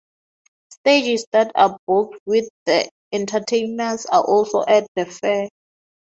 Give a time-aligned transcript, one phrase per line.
[0.71, 2.49] Stages that are booked with
[3.11, 5.47] entertainers are also at the fair.